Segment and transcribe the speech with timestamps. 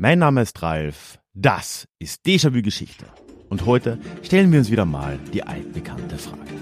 [0.00, 3.06] Mein Name ist Ralf, das ist Déjà-vu Geschichte.
[3.48, 6.54] Und heute stellen wir uns wieder mal die altbekannte Frage.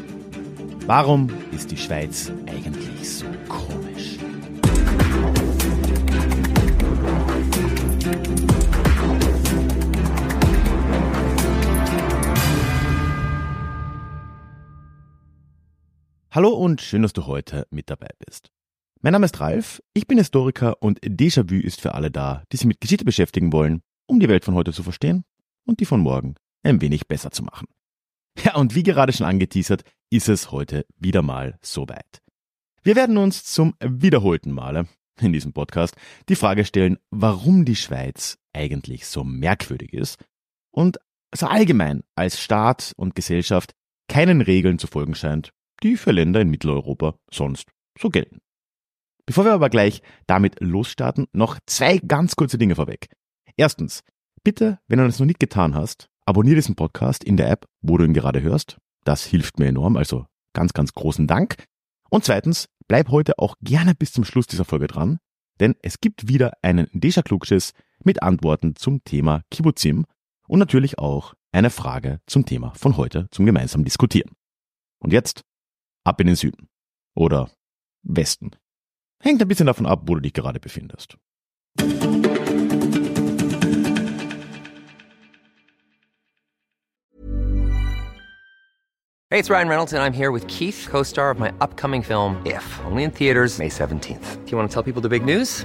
[0.87, 4.17] Warum ist die Schweiz eigentlich so komisch?
[16.30, 18.50] Hallo und schön, dass du heute mit dabei bist.
[19.03, 22.67] Mein Name ist Ralf, ich bin Historiker und Déjà-vu ist für alle da, die sich
[22.67, 25.25] mit Geschichte beschäftigen wollen, um die Welt von heute zu verstehen
[25.67, 27.68] und die von morgen ein wenig besser zu machen.
[28.43, 32.23] Ja, und wie gerade schon angeteasert, ist es heute wieder mal soweit.
[32.83, 34.89] Wir werden uns zum wiederholten Male
[35.20, 35.95] in diesem Podcast
[36.28, 40.25] die Frage stellen, warum die Schweiz eigentlich so merkwürdig ist
[40.70, 40.98] und
[41.34, 43.75] so allgemein als Staat und Gesellschaft
[44.09, 45.51] keinen Regeln zu folgen scheint,
[45.83, 48.41] die für Länder in Mitteleuropa sonst so gelten.
[49.27, 53.08] Bevor wir aber gleich damit losstarten, noch zwei ganz kurze Dinge vorweg.
[53.56, 54.05] Erstens,
[54.44, 57.98] bitte, wenn du das noch nicht getan hast, abonniere diesen Podcast in der App, wo
[57.98, 58.78] du ihn gerade hörst.
[59.05, 61.56] Das hilft mir enorm, also ganz, ganz großen Dank.
[62.09, 65.19] Und zweitens, bleib heute auch gerne bis zum Schluss dieser Folge dran,
[65.58, 67.73] denn es gibt wieder einen Deja Klugschiss
[68.05, 70.06] mit Antworten zum Thema Kibbutzim
[70.47, 74.31] und natürlich auch eine Frage zum Thema von heute zum gemeinsamen Diskutieren.
[74.98, 75.45] Und jetzt
[76.05, 76.69] ab in den Süden
[77.14, 77.51] oder
[78.03, 78.51] Westen.
[79.20, 81.17] Hängt ein bisschen davon ab, wo du dich gerade befindest.
[89.28, 92.41] Hey, it's Ryan Reynolds, and I'm here with Keith, co star of my upcoming film,
[92.47, 94.45] If, only in theaters, May 17th.
[94.45, 95.64] Do you want to tell people the big news?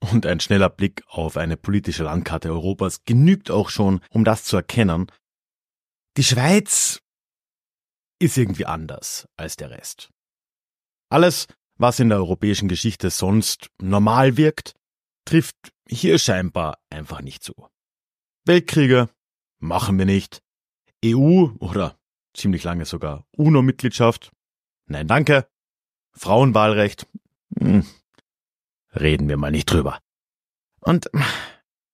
[0.00, 4.56] Und ein schneller Blick auf eine politische Landkarte Europas genügt auch schon, um das zu
[4.56, 5.10] erkennen.
[6.16, 7.00] Die Schweiz
[8.20, 10.10] ist irgendwie anders als der Rest.
[11.10, 14.74] Alles, was in der europäischen Geschichte sonst normal wirkt,
[15.24, 15.56] trifft
[15.88, 17.54] hier scheinbar einfach nicht zu.
[18.44, 19.08] Weltkriege
[19.58, 20.42] machen wir nicht.
[21.04, 21.98] EU oder
[22.34, 24.32] ziemlich lange sogar UNO-Mitgliedschaft?
[24.86, 25.46] Nein, danke.
[26.12, 27.06] Frauenwahlrecht?
[27.58, 27.86] Hm,
[29.00, 29.98] reden wir mal nicht drüber.
[30.80, 31.10] Und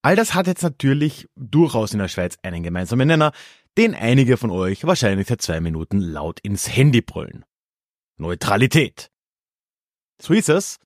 [0.02, 3.32] all das hat jetzt natürlich durchaus in der Schweiz einen gemeinsamen Nenner,
[3.76, 7.44] den einige von euch wahrscheinlich seit zwei Minuten laut ins Handy brüllen.
[8.18, 9.10] Neutralität.
[10.20, 10.78] So ist es.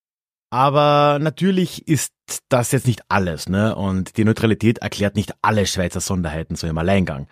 [0.51, 2.15] Aber natürlich ist
[2.49, 3.77] das jetzt nicht alles, ne?
[3.77, 7.29] Und die Neutralität erklärt nicht alle Schweizer Sonderheiten so im Alleingang.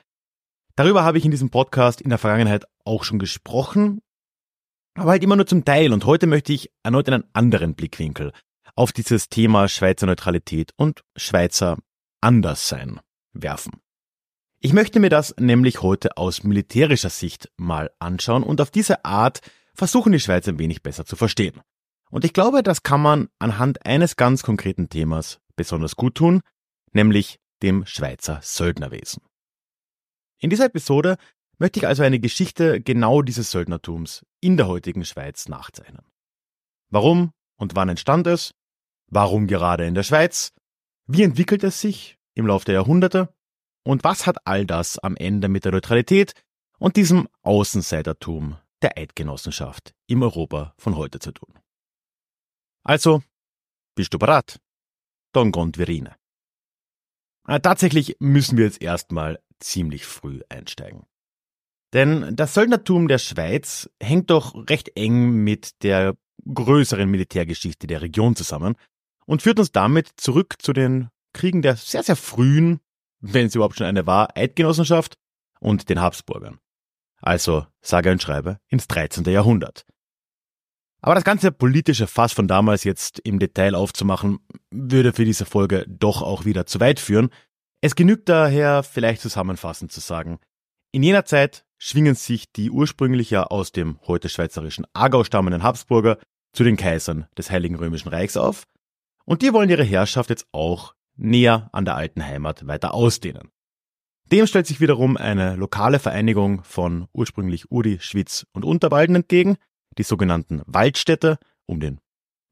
[0.74, 4.02] Darüber habe ich in diesem Podcast in der Vergangenheit auch schon gesprochen,
[4.94, 5.94] aber halt immer nur zum Teil.
[5.94, 8.32] Und heute möchte ich erneut einen anderen Blickwinkel
[8.74, 11.78] auf dieses Thema Schweizer Neutralität und Schweizer
[12.20, 13.00] Anderssein
[13.32, 13.80] werfen.
[14.60, 19.40] Ich möchte mir das nämlich heute aus militärischer Sicht mal anschauen und auf diese Art
[19.74, 21.60] versuchen, die Schweiz ein wenig besser zu verstehen.
[22.10, 26.40] Und ich glaube, das kann man anhand eines ganz konkreten Themas besonders gut tun,
[26.92, 29.22] nämlich dem Schweizer Söldnerwesen.
[30.38, 31.16] In dieser Episode
[31.58, 36.04] möchte ich also eine Geschichte genau dieses Söldnertums in der heutigen Schweiz nachzeichnen.
[36.90, 38.54] Warum und wann entstand es?
[39.08, 40.52] Warum gerade in der Schweiz?
[41.06, 43.32] Wie entwickelt es sich im Laufe der Jahrhunderte?
[43.84, 46.34] Und was hat all das am Ende mit der Neutralität
[46.78, 51.54] und diesem Außenseitertum der Eidgenossenschaft im Europa von heute zu tun?
[52.82, 53.22] Also,
[53.94, 54.60] bist du bereit?
[55.32, 56.16] Verine.
[57.46, 61.06] Äh, tatsächlich müssen wir jetzt erstmal ziemlich früh einsteigen.
[61.92, 68.36] Denn das Söldnertum der Schweiz hängt doch recht eng mit der größeren Militärgeschichte der Region
[68.36, 68.76] zusammen
[69.26, 72.80] und führt uns damit zurück zu den Kriegen der sehr, sehr frühen,
[73.20, 75.16] wenn es überhaupt schon eine war, Eidgenossenschaft
[75.60, 76.58] und den Habsburgern.
[77.20, 79.24] Also, sage und schreibe, ins 13.
[79.24, 79.84] Jahrhundert.
[81.00, 84.38] Aber das ganze politische Fass von damals jetzt im Detail aufzumachen,
[84.70, 87.30] würde für diese Folge doch auch wieder zu weit führen.
[87.80, 90.38] Es genügt daher vielleicht zusammenfassend zu sagen,
[90.92, 96.18] in jener Zeit schwingen sich die ursprünglich ja aus dem heute schweizerischen Aargau stammenden Habsburger
[96.56, 98.64] zu den Kaisern des Heiligen Römischen Reichs auf
[99.24, 103.50] und die wollen ihre Herrschaft jetzt auch näher an der alten Heimat weiter ausdehnen.
[104.32, 109.56] Dem stellt sich wiederum eine lokale Vereinigung von ursprünglich Uri, Schwyz und Unterwalden entgegen,
[109.98, 112.00] die sogenannten Waldstädte um den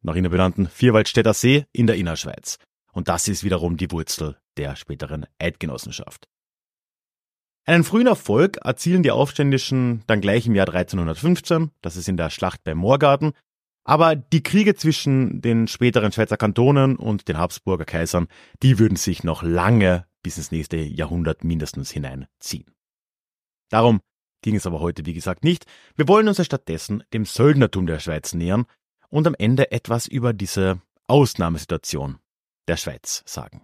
[0.02, 2.58] nach ihnen benannten Vierwaldstätter See in der Innerschweiz.
[2.92, 6.28] Und das ist wiederum die Wurzel der späteren Eidgenossenschaft.
[7.64, 12.28] Einen frühen Erfolg erzielen die Aufständischen dann gleich im Jahr 1315, das ist in der
[12.28, 13.32] Schlacht bei Moorgarten,
[13.84, 18.28] aber die Kriege zwischen den späteren Schweizer Kantonen und den Habsburger Kaisern,
[18.62, 22.74] die würden sich noch lange bis ins nächste Jahrhundert mindestens hineinziehen.
[23.68, 24.00] Darum
[24.42, 25.66] ging es aber heute, wie gesagt, nicht.
[25.96, 28.66] Wir wollen uns stattdessen dem Söldnertum der Schweiz nähern
[29.08, 32.18] und am Ende etwas über diese Ausnahmesituation
[32.66, 33.62] der Schweiz sagen.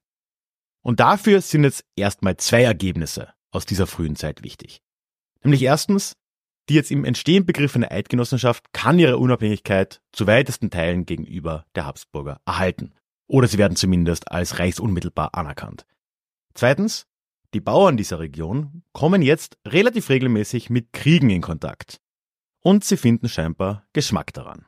[0.82, 4.82] Und dafür sind jetzt erstmal zwei Ergebnisse aus dieser frühen Zeit wichtig.
[5.42, 6.16] Nämlich erstens,
[6.70, 12.40] die jetzt im Entstehen begriffene Eidgenossenschaft kann ihre Unabhängigkeit zu weitesten Teilen gegenüber der Habsburger
[12.46, 12.92] erhalten.
[13.26, 15.84] Oder sie werden zumindest als reichsunmittelbar anerkannt.
[16.54, 17.08] Zweitens,
[17.54, 22.00] die Bauern dieser Region kommen jetzt relativ regelmäßig mit Kriegen in Kontakt.
[22.62, 24.64] Und sie finden scheinbar Geschmack daran.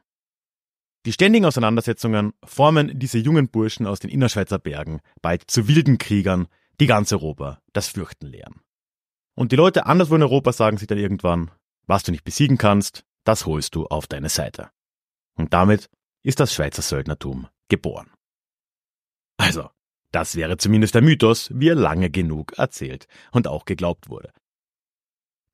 [1.06, 6.48] Die ständigen Auseinandersetzungen formen diese jungen Burschen aus den Innerschweizer Bergen bald zu wilden Kriegern,
[6.80, 8.60] die ganz Europa das Fürchten lehren.
[9.36, 11.52] Und die Leute anderswo in Europa sagen sich dann irgendwann,
[11.86, 14.70] was du nicht besiegen kannst, das holst du auf deine Seite.
[15.36, 15.88] Und damit
[16.22, 18.10] ist das Schweizer Söldnertum geboren.
[19.38, 19.70] Also,
[20.12, 24.32] das wäre zumindest der Mythos, wie er lange genug erzählt und auch geglaubt wurde.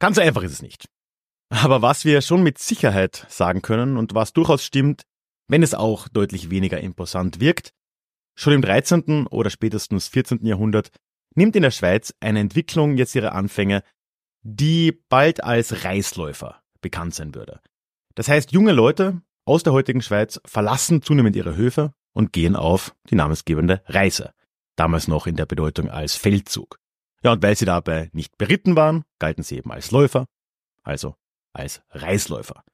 [0.01, 0.89] Ganz so einfach ist es nicht.
[1.51, 5.03] Aber was wir schon mit Sicherheit sagen können und was durchaus stimmt,
[5.49, 7.73] wenn es auch deutlich weniger imposant wirkt,
[8.37, 9.27] schon im 13.
[9.29, 10.45] oder spätestens 14.
[10.45, 10.91] Jahrhundert
[11.35, 13.83] nimmt in der Schweiz eine Entwicklung jetzt ihre Anfänge,
[14.55, 17.61] die bald als Reisläufer bekannt sein würde.
[18.15, 22.95] Das heißt, junge Leute aus der heutigen Schweiz verlassen zunehmend ihre Höfe und gehen auf
[23.11, 24.33] die namensgebende Reise,
[24.77, 26.79] damals noch in der Bedeutung als Feldzug.
[27.23, 30.27] Ja, und weil sie dabei nicht beritten waren, galten sie eben als Läufer,
[30.83, 31.15] also
[31.53, 32.65] als Reisläufer.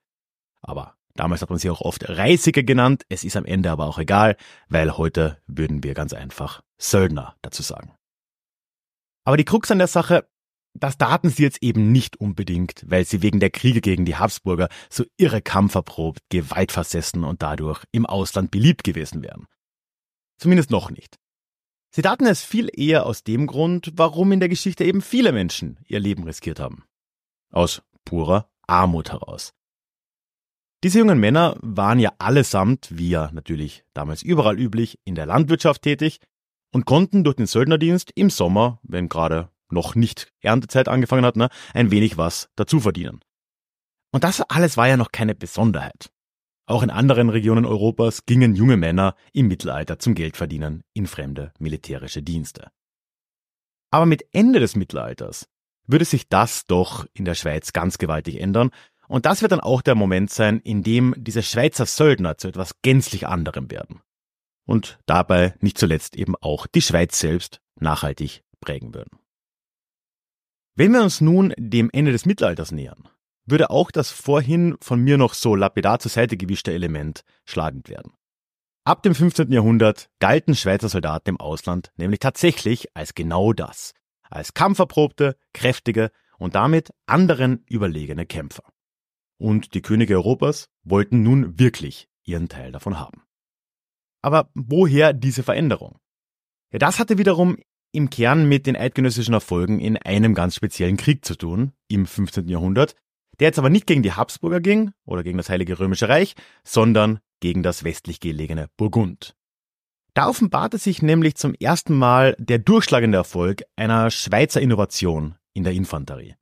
[0.62, 3.98] Aber damals hat man sie auch oft Reisige genannt, es ist am Ende aber auch
[3.98, 4.36] egal,
[4.68, 7.92] weil heute würden wir ganz einfach Söldner dazu sagen.
[9.24, 10.28] Aber die Krux an der Sache,
[10.74, 14.68] das taten sie jetzt eben nicht unbedingt, weil sie wegen der Kriege gegen die Habsburger
[14.90, 19.46] so irre kampferprobt, gewaltversessen und dadurch im Ausland beliebt gewesen wären.
[20.36, 21.16] Zumindest noch nicht.
[21.94, 25.78] Sie taten es viel eher aus dem Grund, warum in der Geschichte eben viele Menschen
[25.86, 26.84] ihr Leben riskiert haben.
[27.52, 29.54] Aus purer Armut heraus.
[30.82, 35.82] Diese jungen Männer waren ja allesamt, wie ja natürlich damals überall üblich, in der Landwirtschaft
[35.82, 36.18] tätig
[36.72, 41.48] und konnten durch den Söldnerdienst im Sommer, wenn gerade noch nicht Erntezeit angefangen hat, ne,
[41.72, 43.20] ein wenig was dazu verdienen.
[44.12, 46.10] Und das alles war ja noch keine Besonderheit.
[46.66, 52.22] Auch in anderen Regionen Europas gingen junge Männer im Mittelalter zum Geldverdienen in fremde militärische
[52.22, 52.70] Dienste.
[53.90, 55.46] Aber mit Ende des Mittelalters
[55.86, 58.70] würde sich das doch in der Schweiz ganz gewaltig ändern
[59.08, 62.80] und das wird dann auch der Moment sein, in dem diese Schweizer Söldner zu etwas
[62.82, 64.00] gänzlich anderem werden
[64.66, 69.18] und dabei nicht zuletzt eben auch die Schweiz selbst nachhaltig prägen würden.
[70.76, 73.08] Wenn wir uns nun dem Ende des Mittelalters nähern,
[73.46, 78.12] würde auch das vorhin von mir noch so lapidar zur Seite gewischte Element schlagend werden.
[78.84, 79.52] Ab dem 15.
[79.52, 83.94] Jahrhundert galten Schweizer Soldaten im Ausland nämlich tatsächlich als genau das,
[84.28, 88.64] als kampferprobte, kräftige und damit anderen überlegene Kämpfer.
[89.38, 93.22] Und die Könige Europas wollten nun wirklich ihren Teil davon haben.
[94.22, 96.00] Aber woher diese Veränderung?
[96.72, 97.58] Ja, das hatte wiederum
[97.94, 102.48] im Kern mit den eidgenössischen Erfolgen in einem ganz speziellen Krieg zu tun, im 15.
[102.48, 102.94] Jahrhundert,
[103.38, 106.34] der jetzt aber nicht gegen die Habsburger ging oder gegen das Heilige Römische Reich,
[106.64, 109.36] sondern gegen das westlich gelegene Burgund.
[110.14, 115.72] Da offenbarte sich nämlich zum ersten Mal der durchschlagende Erfolg einer Schweizer Innovation in der
[115.72, 116.36] Infanterie.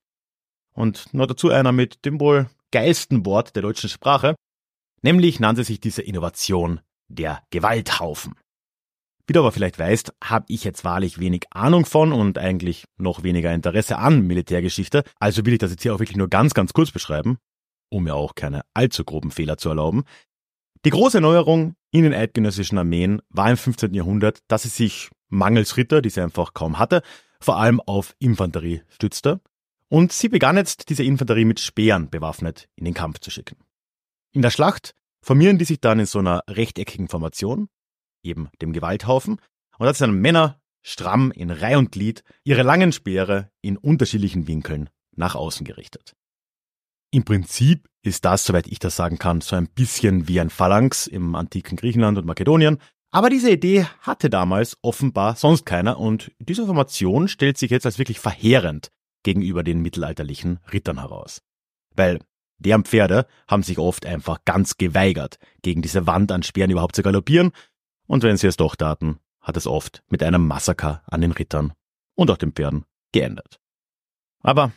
[0.75, 4.35] Und noch dazu einer mit dem wohl geilsten Wort der deutschen Sprache,
[5.03, 8.35] nämlich nannte sich diese Innovation der Gewalthaufen.
[9.27, 13.23] Wie du aber vielleicht weißt, habe ich jetzt wahrlich wenig Ahnung von und eigentlich noch
[13.23, 16.73] weniger Interesse an Militärgeschichte, also will ich das jetzt hier auch wirklich nur ganz, ganz
[16.73, 17.39] kurz beschreiben,
[17.89, 20.05] um mir auch keine allzu groben Fehler zu erlauben.
[20.85, 23.95] Die große Neuerung in den eidgenössischen Armeen war im 15.
[23.95, 27.03] Jahrhundert, dass sie sich mangels Ritter, die sie einfach kaum hatte,
[27.41, 29.41] vor allem auf Infanterie stützte.
[29.89, 33.57] Und sie begann jetzt, diese Infanterie mit Speeren bewaffnet in den Kampf zu schicken.
[34.33, 37.69] In der Schlacht formieren die sich dann in so einer rechteckigen Formation,
[38.23, 39.39] eben dem Gewalthaufen,
[39.79, 44.91] und da sind Männer stramm in Reih und Glied ihre langen Speere in unterschiedlichen Winkeln
[45.17, 46.15] nach außen gerichtet.
[47.11, 51.07] Im Prinzip ist das, soweit ich das sagen kann, so ein bisschen wie ein Phalanx
[51.07, 52.79] im antiken Griechenland und Makedonien,
[53.11, 57.99] aber diese Idee hatte damals offenbar sonst keiner und diese Formation stellt sich jetzt als
[57.99, 58.89] wirklich verheerend
[59.23, 61.43] gegenüber den mittelalterlichen Rittern heraus.
[61.95, 62.21] Weil
[62.59, 67.03] deren Pferde haben sich oft einfach ganz geweigert, gegen diese Wand an Speeren überhaupt zu
[67.03, 67.53] galoppieren,
[68.07, 71.73] und wenn sie es doch taten, hat es oft mit einem Massaker an den Rittern
[72.15, 73.61] und auch den Pferden geendet.
[74.41, 74.73] Aber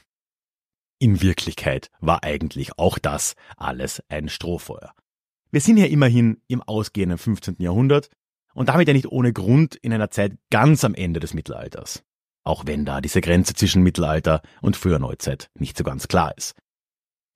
[1.00, 4.94] in Wirklichkeit war eigentlich auch das alles ein Strohfeuer.
[5.52, 7.58] Wir sind ja immerhin im ausgehenden 15.
[7.60, 8.10] Jahrhundert
[8.54, 12.04] und damit ja nicht ohne Grund in einer Zeit ganz am Ende des Mittelalters.
[12.44, 16.56] Auch wenn da diese Grenze zwischen Mittelalter und früher Neuzeit nicht so ganz klar ist.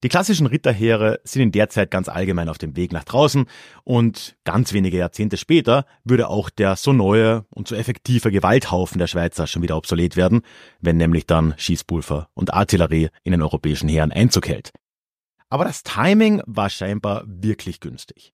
[0.02, 3.48] Die klassischen Ritterheere sind in der Zeit ganz allgemein auf dem Weg nach draußen
[3.84, 9.08] und ganz wenige Jahrzehnte später würde auch der so neue und so effektive Gewalthaufen der
[9.08, 10.42] Schweizer schon wieder obsolet werden,
[10.80, 14.72] wenn nämlich dann Schießpulver und Artillerie in den europäischen Heeren Einzug hält.
[15.50, 18.34] Aber das Timing war scheinbar wirklich günstig.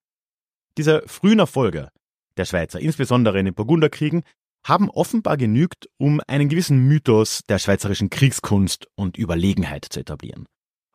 [0.77, 1.89] Diese frühen Erfolge
[2.37, 4.21] der Schweizer, insbesondere in den Burgunderkriegen,
[4.63, 10.45] haben offenbar genügt, um einen gewissen Mythos der schweizerischen Kriegskunst und Überlegenheit zu etablieren.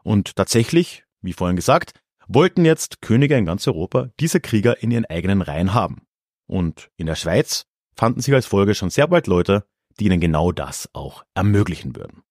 [0.03, 1.93] Und tatsächlich, wie vorhin gesagt,
[2.27, 6.07] wollten jetzt Könige in ganz Europa diese Krieger in ihren eigenen Reihen haben.
[6.47, 9.67] Und in der Schweiz fanden sich als Folge schon sehr bald Leute,
[9.99, 12.23] die ihnen genau das auch ermöglichen würden.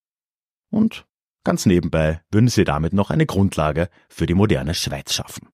[0.71, 1.05] Und
[1.43, 5.49] ganz nebenbei würden sie damit noch eine Grundlage für die moderne Schweiz schaffen.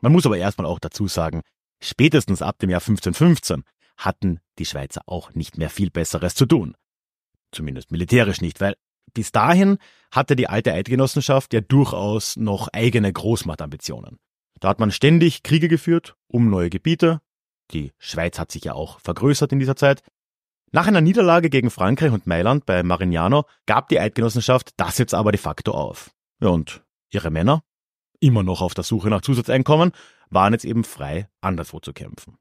[0.00, 1.42] Man muss aber erstmal auch dazu sagen,
[1.82, 3.64] spätestens ab dem Jahr 1515
[3.96, 6.74] hatten die Schweizer auch nicht mehr viel Besseres zu tun.
[7.52, 8.74] Zumindest militärisch nicht, weil
[9.14, 9.78] bis dahin
[10.10, 14.18] hatte die alte Eidgenossenschaft ja durchaus noch eigene Großmachtambitionen.
[14.60, 17.20] Da hat man ständig Kriege geführt um neue Gebiete.
[17.72, 20.02] Die Schweiz hat sich ja auch vergrößert in dieser Zeit.
[20.72, 25.32] Nach einer Niederlage gegen Frankreich und Mailand bei Marignano gab die Eidgenossenschaft das jetzt aber
[25.32, 26.10] de facto auf.
[26.40, 27.62] Ja, und ihre Männer,
[28.20, 29.92] immer noch auf der Suche nach Zusatzeinkommen,
[30.28, 32.36] waren jetzt eben frei, anderswo zu kämpfen.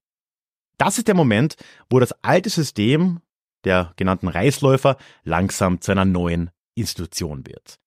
[0.78, 1.56] Das ist der Moment,
[1.90, 3.20] wo das alte System
[3.66, 7.80] der genannten Reisläufer langsam zu einer neuen Institution wird.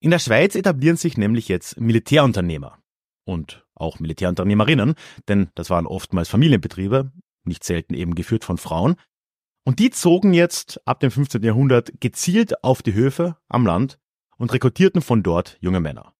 [0.00, 2.78] In der Schweiz etablieren sich nämlich jetzt Militärunternehmer
[3.24, 4.94] und auch Militärunternehmerinnen,
[5.28, 7.10] denn das waren oftmals Familienbetriebe,
[7.44, 8.96] nicht selten eben geführt von Frauen.
[9.64, 11.42] Und die zogen jetzt ab dem 15.
[11.42, 13.98] Jahrhundert gezielt auf die Höfe am Land
[14.36, 16.14] und rekrutierten von dort junge Männer.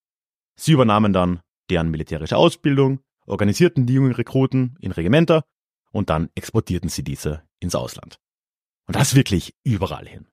[0.55, 5.43] Sie übernahmen dann deren militärische Ausbildung, organisierten die jungen Rekruten in Regimenter
[5.91, 8.19] und dann exportierten sie diese ins Ausland.
[8.87, 10.27] Und das wirklich überall hin.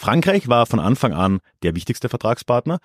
[0.00, 2.78] Frankreich war von Anfang an der wichtigste Vertragspartner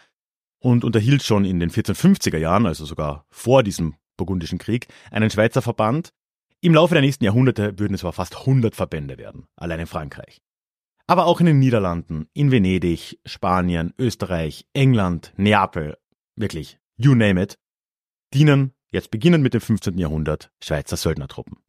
[0.58, 5.62] und unterhielt schon in den 1450er Jahren, also sogar vor diesem Burgundischen Krieg, einen Schweizer
[5.62, 6.10] Verband.
[6.60, 10.42] Im Laufe der nächsten Jahrhunderte würden es aber fast 100 Verbände werden, allein in Frankreich.
[11.06, 16.00] Aber auch in den Niederlanden, in Venedig, Spanien, Österreich, England, Neapel,
[16.36, 17.60] wirklich, you name it,
[18.34, 20.00] dienen jetzt beginnend mit dem 15.
[20.00, 21.60] Jahrhundert Schweizer Söldnertruppen.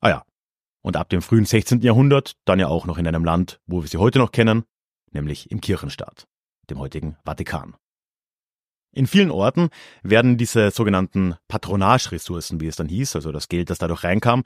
[0.00, 0.24] Ah ja,
[0.88, 1.82] und ab dem frühen 16.
[1.82, 4.64] Jahrhundert dann ja auch noch in einem Land, wo wir sie heute noch kennen,
[5.12, 6.26] nämlich im Kirchenstaat,
[6.70, 7.76] dem heutigen Vatikan.
[8.94, 9.68] In vielen Orten
[10.02, 14.44] werden diese sogenannten Patronage-Ressourcen, wie es dann hieß, also das Geld, das dadurch reinkam,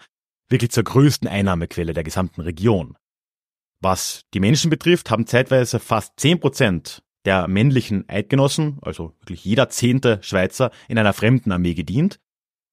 [0.48, 2.96] wirklich zur größten Einnahmequelle der gesamten Region.
[3.80, 9.68] Was die Menschen betrifft, haben zeitweise fast 10 Prozent der männlichen Eidgenossen, also wirklich jeder
[9.68, 12.18] zehnte Schweizer, in einer fremden Armee gedient.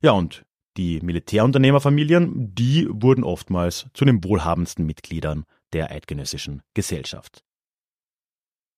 [0.01, 0.43] Ja, und
[0.79, 5.43] die Militärunternehmerfamilien, die wurden oftmals zu den wohlhabendsten Mitgliedern
[5.73, 7.43] der eidgenössischen Gesellschaft.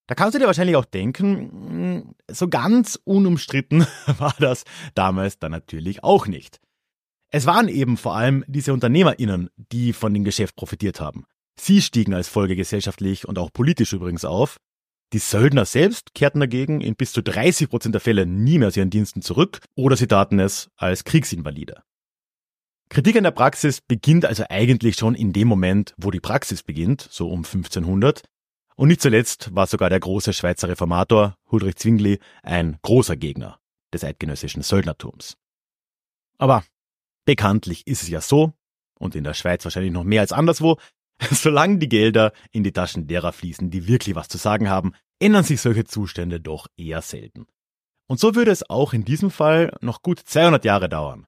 [0.08, 3.86] Da kannst du dir wahrscheinlich auch denken, so ganz unumstritten
[4.18, 4.64] war das
[4.96, 6.60] damals dann natürlich auch nicht.
[7.30, 11.26] Es waren eben vor allem diese UnternehmerInnen, die von dem Geschäft profitiert haben.
[11.56, 14.58] Sie stiegen als Folge gesellschaftlich und auch politisch übrigens auf.
[15.14, 18.78] Die Söldner selbst kehrten dagegen in bis zu 30 Prozent der Fälle nie mehr aus
[18.78, 21.84] ihren Diensten zurück oder sie taten es als Kriegsinvalide.
[22.92, 27.08] Kritik an der Praxis beginnt also eigentlich schon in dem Moment, wo die Praxis beginnt,
[27.10, 28.22] so um 1500.
[28.76, 33.62] Und nicht zuletzt war sogar der große Schweizer Reformator Huldrych Zwingli ein großer Gegner
[33.94, 35.38] des eidgenössischen Söldnertums.
[36.38, 36.66] Aber
[37.24, 38.52] bekanntlich ist es ja so,
[39.00, 40.78] und in der Schweiz wahrscheinlich noch mehr als anderswo,
[41.32, 45.46] solange die Gelder in die Taschen derer fließen, die wirklich was zu sagen haben, ändern
[45.46, 47.48] sich solche Zustände doch eher selten.
[48.10, 51.26] Und so würde es auch in diesem Fall noch gut 200 Jahre dauern,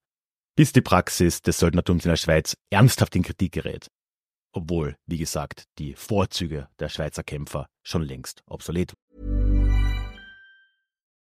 [0.55, 3.87] bis die Praxis des Söldnertums in der Schweiz ernsthaft in Kritik gerät.
[4.53, 8.93] Obwohl, wie gesagt, die Vorzüge der Schweizer Kämpfer schon längst obsolet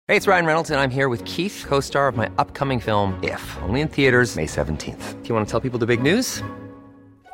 [0.08, 3.40] Hey, it's Ryan Reynolds and I'm here with Keith, co-star of my upcoming film If,
[3.62, 5.22] only in theaters May 17th.
[5.22, 6.42] Do you want to tell people the big news?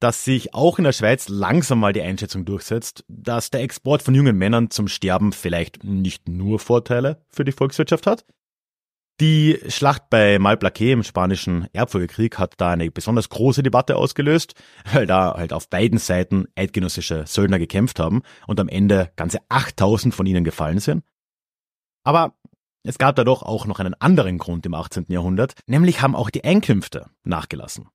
[0.00, 4.14] dass sich auch in der Schweiz langsam mal die Einschätzung durchsetzt, dass der Export von
[4.14, 8.24] jungen Männern zum Sterben vielleicht nicht nur Vorteile für die Volkswirtschaft hat.
[9.18, 14.54] Die Schlacht bei Malplaquet im spanischen Erbfolgekrieg hat da eine besonders große Debatte ausgelöst,
[14.92, 20.14] weil da halt auf beiden Seiten eidgenössische Söldner gekämpft haben und am Ende ganze 8000
[20.14, 21.02] von ihnen gefallen sind.
[22.04, 22.34] Aber
[22.82, 25.06] es gab da doch auch noch einen anderen Grund im 18.
[25.08, 27.88] Jahrhundert, nämlich haben auch die Einkünfte nachgelassen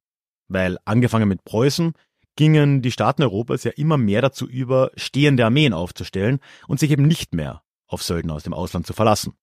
[0.51, 1.93] weil angefangen mit Preußen
[2.36, 7.08] gingen die Staaten Europas ja immer mehr dazu über, stehende Armeen aufzustellen und sich eben
[7.08, 9.34] nicht mehr auf Söldner aus dem Ausland zu verlassen.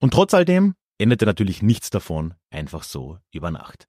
[0.00, 3.86] Und trotz all dem endete natürlich nichts davon einfach so über Nacht.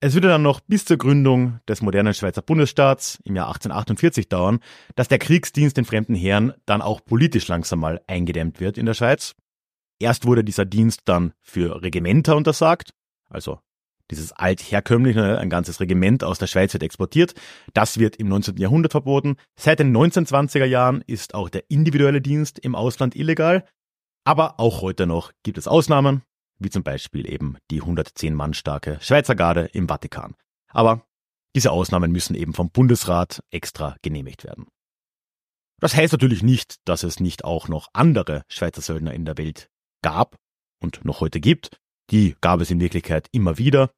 [0.00, 4.60] Es würde dann noch bis zur Gründung des modernen Schweizer Bundesstaats im Jahr 1848 dauern,
[4.94, 8.94] dass der Kriegsdienst in fremden Heeren dann auch politisch langsam mal eingedämmt wird in der
[8.94, 9.34] Schweiz.
[9.98, 12.90] Erst wurde dieser Dienst dann für Regimenter untersagt,
[13.30, 13.60] also
[14.10, 17.34] dieses altherkömmliche, ne, ein ganzes Regiment aus der Schweiz wird exportiert.
[17.74, 18.56] Das wird im 19.
[18.56, 19.36] Jahrhundert verboten.
[19.58, 23.64] Seit den 1920er Jahren ist auch der individuelle Dienst im Ausland illegal.
[24.24, 26.22] Aber auch heute noch gibt es Ausnahmen,
[26.58, 30.34] wie zum Beispiel eben die 110 Mann starke Schweizer Garde im Vatikan.
[30.68, 31.06] Aber
[31.54, 34.66] diese Ausnahmen müssen eben vom Bundesrat extra genehmigt werden.
[35.80, 39.70] Das heißt natürlich nicht, dass es nicht auch noch andere Schweizer Söldner in der Welt
[40.02, 40.36] gab
[40.80, 41.78] und noch heute gibt.
[42.10, 43.90] Die gab es in Wirklichkeit immer wieder.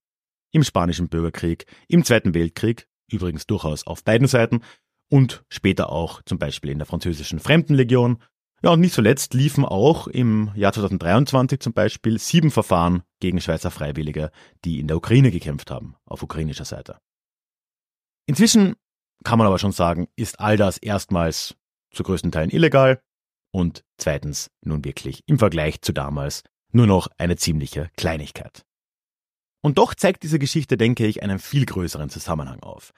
[0.51, 4.63] Im Spanischen Bürgerkrieg, im Zweiten Weltkrieg, übrigens durchaus auf beiden Seiten,
[5.11, 8.23] und später auch zum Beispiel in der französischen Fremdenlegion.
[8.63, 13.71] Ja, und nicht zuletzt liefen auch im Jahr 2023 zum Beispiel sieben Verfahren gegen Schweizer
[13.71, 14.31] Freiwillige,
[14.65, 16.99] die in der Ukraine gekämpft haben, auf ukrainischer Seite.
[18.27, 18.75] Inzwischen
[19.25, 21.57] kann man aber schon sagen, ist all das erstmals
[21.93, 23.01] zu größten Teilen illegal
[23.53, 28.65] und zweitens nun wirklich im Vergleich zu damals nur noch eine ziemliche Kleinigkeit.
[29.61, 32.93] Und doch zeigt diese Geschichte, denke ich, einen viel größeren Zusammenhang auf.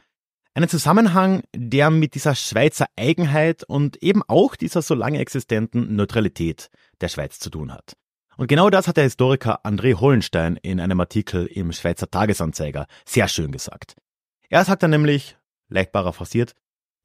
[0.53, 6.71] Einen Zusammenhang, der mit dieser Schweizer Eigenheit und eben auch dieser so lange existenten Neutralität
[7.01, 7.97] der Schweiz zu tun hat.
[8.37, 13.29] Und genau das hat der Historiker André Hollenstein in einem Artikel im Schweizer Tagesanzeiger sehr
[13.29, 13.97] schön gesagt.
[14.49, 15.37] Er sagt dann nämlich,
[15.68, 16.55] leicht paraphrasiert,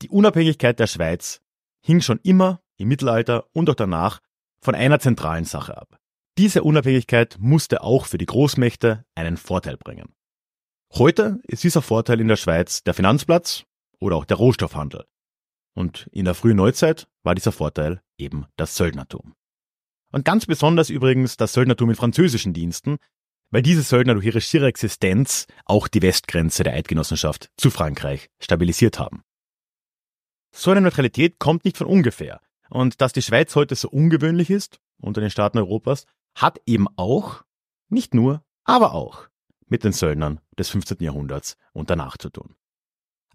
[0.01, 1.41] die Unabhängigkeit der Schweiz
[1.81, 4.21] hing schon immer im Mittelalter und auch danach
[4.59, 5.99] von einer zentralen Sache ab.
[6.37, 10.13] Diese Unabhängigkeit musste auch für die Großmächte einen Vorteil bringen.
[10.93, 13.63] Heute ist dieser Vorteil in der Schweiz der Finanzplatz
[13.99, 15.05] oder auch der Rohstoffhandel.
[15.75, 19.33] Und in der frühen Neuzeit war dieser Vorteil eben das Söldnertum.
[20.11, 22.97] Und ganz besonders übrigens das Söldnertum in französischen Diensten,
[23.51, 28.99] weil diese Söldner durch ihre schiere Existenz auch die Westgrenze der Eidgenossenschaft zu Frankreich stabilisiert
[28.99, 29.23] haben.
[30.53, 32.41] So eine Neutralität kommt nicht von ungefähr.
[32.69, 37.43] Und dass die Schweiz heute so ungewöhnlich ist unter den Staaten Europas, hat eben auch,
[37.89, 39.27] nicht nur, aber auch
[39.67, 40.97] mit den Söldnern des 15.
[40.99, 42.55] Jahrhunderts und danach zu tun.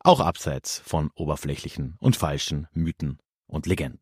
[0.00, 4.00] Auch abseits von oberflächlichen und falschen Mythen und Legenden.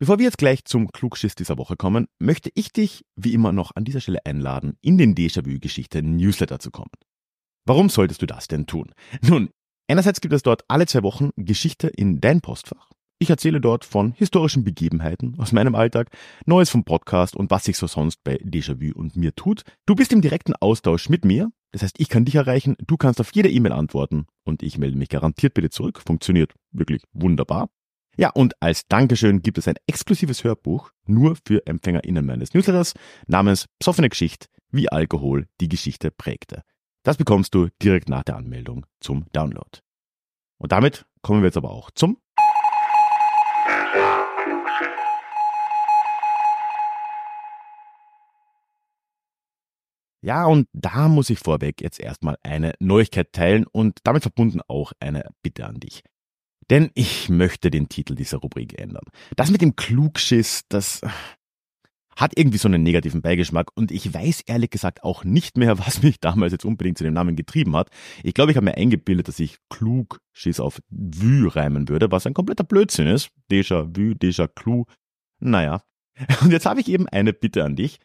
[0.00, 3.72] Bevor wir jetzt gleich zum Klugschiss dieser Woche kommen, möchte ich dich wie immer noch
[3.74, 6.92] an dieser Stelle einladen, in den Déjà-vu-Geschichte Newsletter zu kommen.
[7.66, 8.94] Warum solltest du das denn tun?
[9.22, 9.50] Nun,
[9.90, 12.90] Einerseits gibt es dort alle zwei Wochen Geschichte in dein Postfach.
[13.18, 16.10] Ich erzähle dort von historischen Begebenheiten aus meinem Alltag,
[16.44, 19.62] Neues vom Podcast und was sich so sonst bei Déjà-vu und mir tut.
[19.86, 21.50] Du bist im direkten Austausch mit mir.
[21.72, 24.98] Das heißt, ich kann dich erreichen, du kannst auf jede E-Mail antworten und ich melde
[24.98, 26.02] mich garantiert bitte zurück.
[26.06, 27.70] Funktioniert wirklich wunderbar.
[28.18, 32.92] Ja, und als Dankeschön gibt es ein exklusives Hörbuch nur für EmpfängerInnen meines Newsletters
[33.26, 36.62] namens Psoffene Geschichte, wie Alkohol die Geschichte prägte.
[37.08, 39.78] Das bekommst du direkt nach der Anmeldung zum Download.
[40.58, 42.18] Und damit kommen wir jetzt aber auch zum
[50.20, 54.92] Ja, und da muss ich vorweg jetzt erstmal eine Neuigkeit teilen und damit verbunden auch
[55.00, 56.04] eine Bitte an dich.
[56.68, 59.06] Denn ich möchte den Titel dieser Rubrik ändern.
[59.34, 61.00] Das mit dem Klugschiss, das
[62.18, 66.02] hat irgendwie so einen negativen Beigeschmack und ich weiß ehrlich gesagt auch nicht mehr, was
[66.02, 67.90] mich damals jetzt unbedingt zu dem Namen getrieben hat.
[68.22, 72.26] Ich glaube, ich habe mir eingebildet, dass ich klug Schiss auf Vue reimen würde, was
[72.26, 73.30] ein kompletter Blödsinn ist.
[73.50, 74.84] Déjà vu, déjà clou.
[75.38, 75.82] Naja.
[76.42, 78.00] Und jetzt habe ich eben eine Bitte an dich.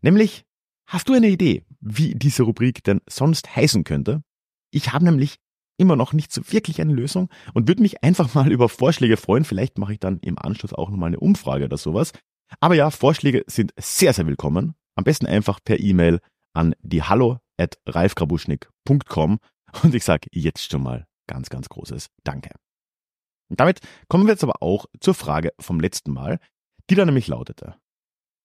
[0.00, 0.44] Nämlich,
[0.86, 4.22] hast du eine Idee, wie diese Rubrik denn sonst heißen könnte?
[4.70, 5.38] Ich habe nämlich
[5.78, 9.44] immer noch nicht so wirklich eine Lösung und würde mich einfach mal über Vorschläge freuen.
[9.44, 12.12] Vielleicht mache ich dann im Anschluss auch nochmal eine Umfrage oder sowas.
[12.60, 14.74] Aber ja, Vorschläge sind sehr, sehr willkommen.
[14.94, 16.20] Am besten einfach per E-Mail
[16.54, 19.38] an die hallo at ralfgrabuschnick.com
[19.82, 22.50] und ich sage jetzt schon mal ganz, ganz großes Danke.
[23.48, 26.38] Und damit kommen wir jetzt aber auch zur Frage vom letzten Mal,
[26.90, 27.76] die da nämlich lautete.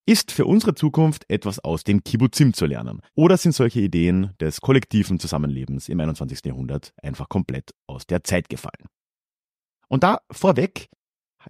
[0.08, 3.02] Ist für unsere Zukunft etwas aus den Kibbutzim zu lernen?
[3.16, 6.44] Oder sind solche Ideen des kollektiven Zusammenlebens im 21.
[6.46, 8.88] Jahrhundert einfach komplett aus der Zeit gefallen?
[9.88, 10.90] Und da vorweg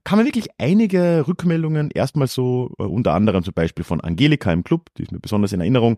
[0.04, 4.90] kamen wirklich einige Rückmeldungen, erstmal so, äh, unter anderem zum Beispiel von Angelika im Club,
[4.98, 5.98] die ist mir besonders in Erinnerung,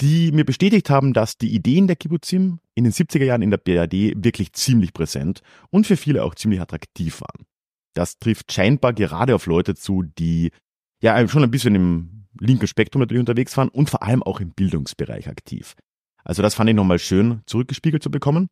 [0.00, 3.58] die mir bestätigt haben, dass die Ideen der Kibbutzim in den 70er Jahren in der
[3.58, 7.46] BRD wirklich ziemlich präsent und für viele auch ziemlich attraktiv waren.
[7.94, 10.52] Das trifft scheinbar gerade auf Leute zu, die
[11.02, 14.50] ja schon ein bisschen im linken Spektrum natürlich unterwegs waren und vor allem auch im
[14.50, 15.74] Bildungsbereich aktiv.
[16.22, 18.48] Also das fand ich nochmal schön zurückgespiegelt zu bekommen.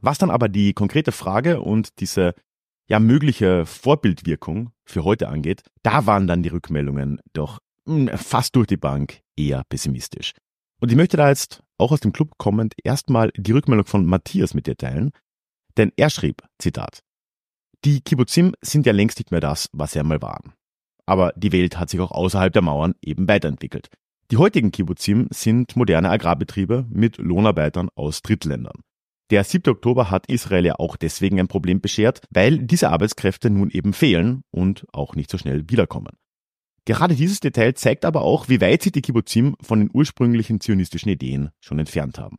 [0.00, 2.34] Was dann aber die konkrete Frage und diese
[2.88, 8.66] ja mögliche Vorbildwirkung für heute angeht, da waren dann die Rückmeldungen doch hm, fast durch
[8.66, 10.32] die Bank eher pessimistisch.
[10.80, 14.54] Und ich möchte da jetzt auch aus dem Club kommend erstmal die Rückmeldung von Matthias
[14.54, 15.10] mit dir teilen,
[15.76, 17.00] denn er schrieb, Zitat,
[17.84, 20.52] die Kibbutzim sind ja längst nicht mehr das, was sie einmal waren.
[21.06, 23.88] Aber die Welt hat sich auch außerhalb der Mauern eben weiterentwickelt.
[24.30, 28.82] Die heutigen Kibbutzim sind moderne Agrarbetriebe mit Lohnarbeitern aus Drittländern.
[29.32, 29.72] Der 7.
[29.72, 34.42] Oktober hat Israel ja auch deswegen ein Problem beschert, weil diese Arbeitskräfte nun eben fehlen
[34.50, 36.18] und auch nicht so schnell wiederkommen.
[36.84, 41.10] Gerade dieses Detail zeigt aber auch, wie weit sich die Kibbutzim von den ursprünglichen zionistischen
[41.10, 42.36] Ideen schon entfernt haben.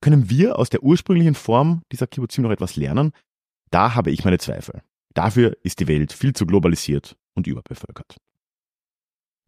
[0.00, 3.10] Können wir aus der ursprünglichen Form dieser Kibbutzim noch etwas lernen?
[3.72, 4.82] Da habe ich meine Zweifel.
[5.14, 8.18] Dafür ist die Welt viel zu globalisiert und überbevölkert.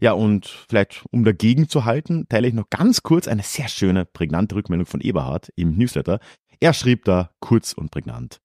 [0.03, 4.05] Ja, und vielleicht um dagegen zu halten, teile ich noch ganz kurz eine sehr schöne,
[4.05, 6.19] prägnante Rückmeldung von Eberhard im Newsletter.
[6.63, 8.41] Er schrieb da kurz und prägnant.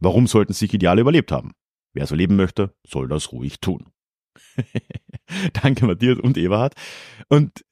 [0.00, 1.52] Warum sollten sich Ideale überlebt haben?
[1.92, 3.92] Wer so leben möchte, soll das ruhig tun.
[5.52, 6.72] Danke Matthias und Eberhard.
[7.28, 7.66] Und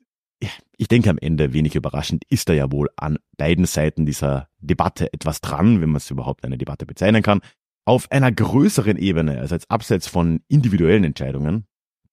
[0.77, 5.11] ich denke am Ende, wenig überraschend, ist da ja wohl an beiden Seiten dieser Debatte
[5.15, 7.41] etwas dran, wenn man es überhaupt eine Debatte bezeichnen kann.
[7.87, 11.67] Auf einer größeren Ebene, also als abseits von individuellen Entscheidungen,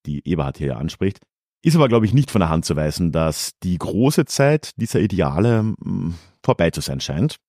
[0.06, 1.20] die Eberhard hier anspricht,
[1.62, 5.02] ist aber, glaube ich, nicht von der Hand zu weisen, dass die große Zeit dieser
[5.02, 7.42] Ideale hm, vorbei zu sein scheint.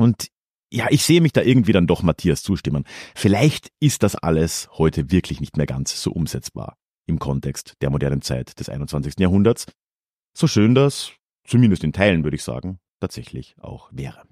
[0.00, 0.28] Und
[0.72, 2.84] ja, ich sehe mich da irgendwie dann doch Matthias zustimmen.
[3.14, 8.22] Vielleicht ist das alles heute wirklich nicht mehr ganz so umsetzbar im Kontext der modernen
[8.22, 9.14] Zeit des 21.
[9.18, 9.66] Jahrhunderts.
[10.32, 11.12] So schön das,
[11.44, 14.22] zumindest in Teilen würde ich sagen, tatsächlich auch wäre.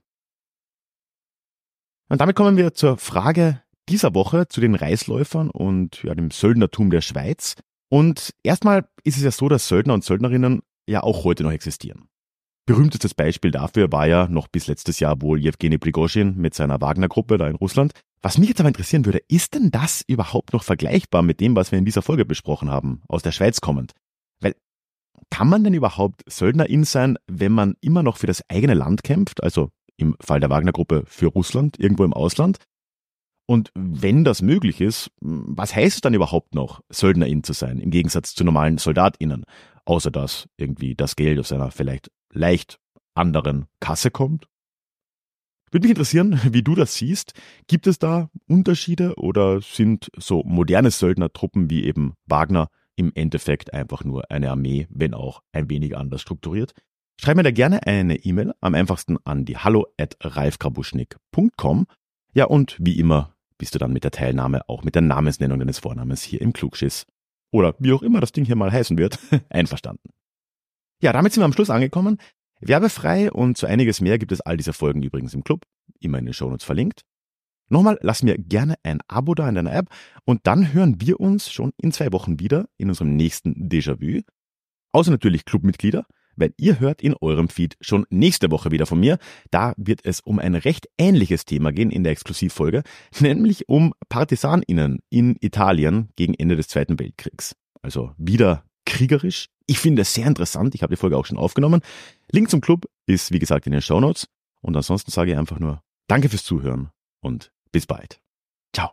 [2.09, 6.91] Und damit kommen wir zur Frage dieser Woche zu den Reisläufern und ja, dem Söldnertum
[6.91, 7.57] der Schweiz.
[7.91, 12.09] Und erstmal ist es ja so, dass Söldner und Söldnerinnen ja auch heute noch existieren.
[12.69, 17.39] Berühmtestes Beispiel dafür war ja noch bis letztes Jahr wohl Jewgeni Prigozhin mit seiner Wagner-Gruppe
[17.39, 17.95] da in Russland.
[18.21, 21.73] Was mich jetzt aber interessieren würde, ist denn das überhaupt noch vergleichbar mit dem, was
[21.73, 23.95] wir in dieser Folge besprochen haben, aus der Schweiz kommend?
[24.43, 24.55] Weil
[25.31, 29.43] kann man denn überhaupt Söldnerin sein, wenn man immer noch für das eigene Land kämpft,
[29.43, 32.59] also im Fall der Wagner-Gruppe für Russland, irgendwo im Ausland?
[33.47, 37.91] Und wenn das möglich ist, was heißt es dann überhaupt noch, Söldnerin zu sein, im
[37.91, 39.45] Gegensatz zu normalen SoldatInnen?
[39.87, 42.79] Außer dass irgendwie das Geld aus einer vielleicht leicht
[43.15, 44.47] anderen Kasse kommt.
[45.71, 47.35] Würde mich interessieren, wie du das siehst.
[47.67, 54.05] Gibt es da Unterschiede oder sind so moderne Söldnertruppen wie eben Wagner im Endeffekt einfach
[54.05, 56.73] nur eine Armee, wenn auch ein wenig anders strukturiert?
[57.21, 61.87] Schreib mir da gerne eine E-Mail, am einfachsten an die hallo at ralfkrabuschnick.com.
[62.33, 65.81] Ja, und wie immer bist du dann mit der Teilnahme auch mit der Namensnennung deines
[65.81, 67.07] Vornamens hier im Klugschiss
[67.51, 69.19] oder wie auch immer das Ding hier mal heißen wird,
[69.51, 70.11] einverstanden.
[71.01, 72.19] Ja, damit sind wir am Schluss angekommen.
[72.61, 75.65] Werbefrei und zu einiges mehr gibt es all diese Folgen übrigens im Club,
[76.01, 77.03] immer in den Shownotes verlinkt.
[77.69, 79.91] Nochmal, lass mir gerne ein Abo da in deiner App
[80.25, 84.23] und dann hören wir uns schon in zwei Wochen wieder in unserem nächsten Déjà-vu.
[84.93, 89.19] Außer natürlich Clubmitglieder, weil ihr hört in eurem Feed schon nächste Woche wieder von mir.
[89.51, 92.83] Da wird es um ein recht ähnliches Thema gehen in der Exklusivfolge,
[93.21, 97.55] nämlich um PartisanInnen in Italien gegen Ende des Zweiten Weltkriegs.
[97.83, 99.49] Also wieder kriegerisch.
[99.67, 100.75] Ich finde es sehr interessant.
[100.75, 101.83] Ich habe die Folge auch schon aufgenommen.
[102.33, 104.27] Link zum Club ist, wie gesagt, in den Show Notes.
[104.63, 108.19] Und ansonsten sage ich einfach nur Danke fürs Zuhören und bis bald.
[108.75, 108.93] Ciao.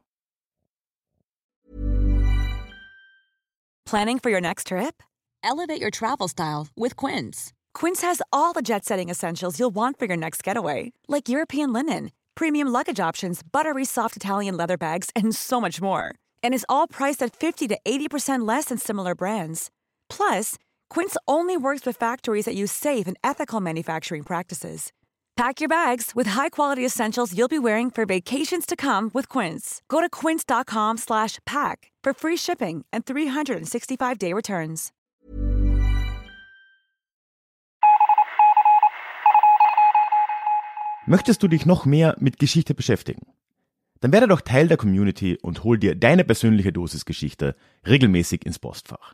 [3.85, 5.01] Planning for your next trip?
[5.43, 7.53] Elevate your travel style with Quince.
[7.73, 11.71] Quince has all the jet setting essentials you'll want for your next getaway, like European
[11.71, 16.15] linen, premium luggage options, buttery soft Italian leather bags, and so much more.
[16.43, 19.69] And is all priced at 50 to 80% less than similar brands.
[20.09, 20.55] Plus,
[20.89, 24.91] Quince only works with factories that use safe and ethical manufacturing practices.
[25.35, 29.81] Pack your bags with high-quality essentials you'll be wearing for vacations to come with Quince.
[29.89, 34.91] Go to quince.com/pack for free shipping and 365-day returns.
[41.07, 43.27] Möchtest du dich noch mehr mit Geschichte beschäftigen?
[43.99, 48.57] Dann werde doch Teil der Community und hol dir deine persönliche Dosis Geschichte regelmäßig ins
[48.57, 49.13] Postfach.